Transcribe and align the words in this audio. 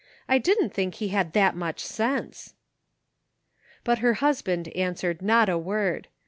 I 0.27 0.39
didn't 0.39 0.73
think 0.73 0.95
he 0.95 1.09
had 1.09 1.33
that 1.33 1.55
much 1.55 1.79
sense!" 1.81 2.55
But 3.83 3.99
her 3.99 4.15
husband 4.15 4.69
answered 4.69 5.21
not 5.21 5.47
a 5.47 5.59
word. 5.59 6.07